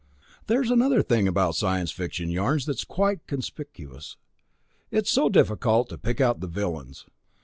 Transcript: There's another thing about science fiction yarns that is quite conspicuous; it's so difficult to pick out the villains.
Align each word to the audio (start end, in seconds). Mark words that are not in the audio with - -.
There's 0.47 0.71
another 0.71 1.03
thing 1.03 1.27
about 1.27 1.53
science 1.53 1.91
fiction 1.91 2.31
yarns 2.31 2.65
that 2.65 2.75
is 2.77 2.83
quite 2.83 3.27
conspicuous; 3.27 4.17
it's 4.89 5.11
so 5.11 5.29
difficult 5.29 5.89
to 5.89 5.97
pick 5.99 6.19
out 6.19 6.39
the 6.39 6.47
villains. 6.47 7.05